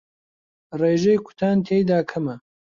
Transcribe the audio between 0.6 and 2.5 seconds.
ڕێژەی کوتان تێیدا کەمە